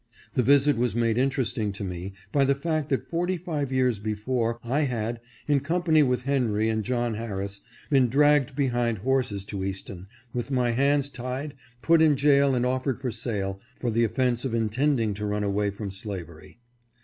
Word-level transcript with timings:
The 0.33 0.41
visit 0.41 0.77
was 0.77 0.95
made 0.95 1.19
interesting 1.19 1.71
to 1.73 1.83
me, 1.83 2.13
by 2.31 2.43
the 2.43 2.55
fact 2.55 2.89
that 2.89 3.07
forty 3.07 3.37
five 3.37 3.71
years 3.71 3.99
before 3.99 4.57
I 4.63 4.79
had, 4.79 5.19
in 5.47 5.59
company 5.59 6.01
with 6.01 6.23
Henry 6.23 6.69
and 6.69 6.83
John 6.83 7.13
Harris, 7.13 7.61
been 7.91 8.09
dragged 8.09 8.55
behind 8.55 8.97
horses 8.97 9.45
to 9.45 9.63
Easton, 9.63 10.07
with 10.33 10.49
my 10.49 10.71
hands 10.71 11.11
tied, 11.11 11.53
put 11.83 12.01
in 12.01 12.17
jail 12.17 12.55
and 12.55 12.65
offered 12.65 12.99
for 12.99 13.11
sale, 13.11 13.59
for 13.75 13.91
the 13.91 14.03
offense 14.03 14.43
of 14.43 14.55
intending 14.55 15.13
to 15.13 15.25
run 15.27 15.43
away 15.43 15.69
from 15.69 15.91
slavery. 15.91 16.57